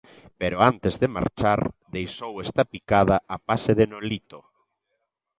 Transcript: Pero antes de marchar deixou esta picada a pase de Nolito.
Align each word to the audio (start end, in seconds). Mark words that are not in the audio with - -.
Pero 0.39 0.57
antes 0.71 0.93
de 1.01 1.07
marchar 1.17 1.59
deixou 1.95 2.33
esta 2.45 2.63
picada 2.73 3.15
a 3.35 3.37
pase 3.47 3.71
de 3.79 3.85
Nolito. 3.91 4.39